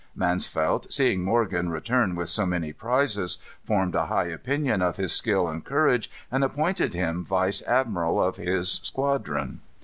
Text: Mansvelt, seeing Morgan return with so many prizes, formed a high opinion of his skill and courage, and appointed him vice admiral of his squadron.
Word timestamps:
Mansvelt, 0.17 0.91
seeing 0.91 1.21
Morgan 1.21 1.69
return 1.69 2.15
with 2.15 2.27
so 2.29 2.43
many 2.47 2.73
prizes, 2.73 3.37
formed 3.63 3.93
a 3.93 4.07
high 4.07 4.25
opinion 4.29 4.81
of 4.81 4.97
his 4.97 5.13
skill 5.13 5.47
and 5.47 5.63
courage, 5.63 6.09
and 6.31 6.43
appointed 6.43 6.95
him 6.95 7.23
vice 7.23 7.61
admiral 7.67 8.19
of 8.19 8.37
his 8.37 8.79
squadron. 8.81 9.61